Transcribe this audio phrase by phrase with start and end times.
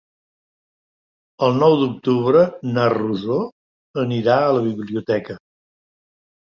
[1.47, 3.41] El nou d'octubre na Rosó
[4.07, 5.43] anirà a la biblioteca.